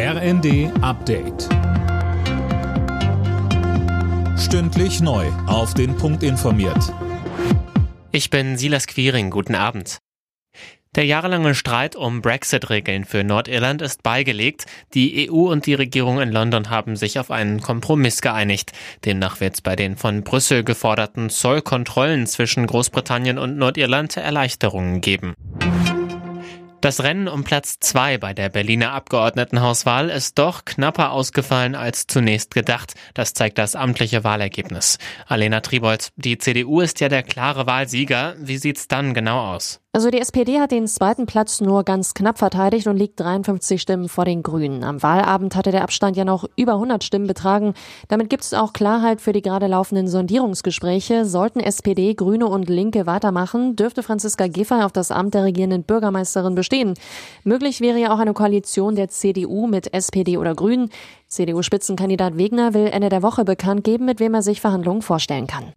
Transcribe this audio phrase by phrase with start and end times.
[0.00, 1.48] RND Update.
[4.38, 5.26] Stündlich neu.
[5.48, 6.94] Auf den Punkt informiert.
[8.12, 9.30] Ich bin Silas Quiring.
[9.30, 9.98] Guten Abend.
[10.94, 14.66] Der jahrelange Streit um Brexit-Regeln für Nordirland ist beigelegt.
[14.94, 18.70] Die EU und die Regierung in London haben sich auf einen Kompromiss geeinigt.
[19.04, 25.34] Demnach wird es bei den von Brüssel geforderten Zollkontrollen zwischen Großbritannien und Nordirland Erleichterungen geben.
[26.80, 32.54] Das Rennen um Platz zwei bei der Berliner Abgeordnetenhauswahl ist doch knapper ausgefallen als zunächst
[32.54, 32.94] gedacht.
[33.14, 34.98] Das zeigt das amtliche Wahlergebnis.
[35.26, 38.36] Alena Tribold, die CDU ist ja der klare Wahlsieger.
[38.38, 39.80] Wie sieht's dann genau aus?
[39.98, 44.08] Also die SPD hat den zweiten Platz nur ganz knapp verteidigt und liegt 53 Stimmen
[44.08, 44.84] vor den Grünen.
[44.84, 47.74] Am Wahlabend hatte der Abstand ja noch über 100 Stimmen betragen.
[48.06, 51.24] Damit gibt es auch Klarheit für die gerade laufenden Sondierungsgespräche.
[51.24, 56.54] Sollten SPD, Grüne und Linke weitermachen, dürfte Franziska Giffey auf das Amt der regierenden Bürgermeisterin
[56.54, 56.94] bestehen.
[57.42, 60.90] Möglich wäre ja auch eine Koalition der CDU mit SPD oder Grünen.
[61.26, 65.72] CDU-Spitzenkandidat Wegner will Ende der Woche bekannt geben, mit wem er sich Verhandlungen vorstellen kann.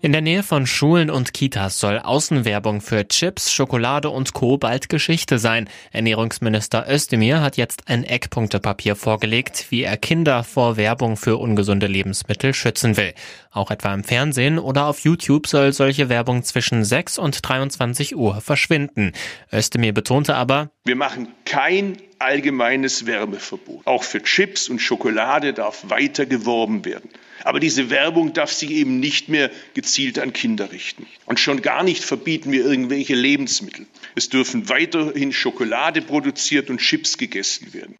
[0.00, 4.56] In der Nähe von Schulen und Kitas soll Außenwerbung für Chips, Schokolade und Co.
[4.56, 5.68] bald Geschichte sein.
[5.90, 12.54] Ernährungsminister Özdemir hat jetzt ein Eckpunktepapier vorgelegt, wie er Kinder vor Werbung für ungesunde Lebensmittel
[12.54, 13.12] schützen will.
[13.50, 18.40] Auch etwa im Fernsehen oder auf YouTube soll solche Werbung zwischen 6 und 23 Uhr
[18.40, 19.10] verschwinden.
[19.52, 23.86] Özdemir betonte aber, wir machen kein allgemeines Werbeverbot.
[23.86, 27.10] Auch für Chips und Schokolade darf weiter geworben werden.
[27.44, 31.06] Aber diese Werbung darf sich eben nicht mehr gezielt an Kinder richten.
[31.26, 33.86] Und schon gar nicht verbieten wir irgendwelche Lebensmittel.
[34.16, 37.96] Es dürfen weiterhin Schokolade produziert und Chips gegessen werden.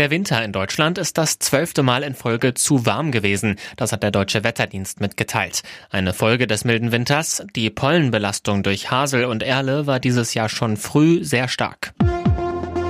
[0.00, 3.56] Der Winter in Deutschland ist das zwölfte Mal in Folge zu warm gewesen.
[3.76, 5.60] Das hat der Deutsche Wetterdienst mitgeteilt.
[5.90, 10.78] Eine Folge des milden Winters, die Pollenbelastung durch Hasel und Erle war dieses Jahr schon
[10.78, 11.92] früh sehr stark.